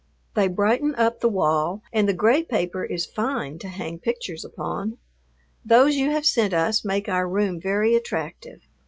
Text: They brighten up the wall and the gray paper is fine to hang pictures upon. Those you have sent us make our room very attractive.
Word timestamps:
They 0.33 0.47
brighten 0.47 0.95
up 0.95 1.19
the 1.19 1.29
wall 1.29 1.83
and 1.93 2.09
the 2.09 2.13
gray 2.15 2.41
paper 2.41 2.83
is 2.83 3.05
fine 3.05 3.59
to 3.59 3.67
hang 3.67 3.99
pictures 3.99 4.43
upon. 4.43 4.97
Those 5.63 5.95
you 5.95 6.09
have 6.09 6.25
sent 6.25 6.55
us 6.55 6.83
make 6.83 7.07
our 7.07 7.29
room 7.29 7.61
very 7.61 7.93
attractive. 7.93 8.61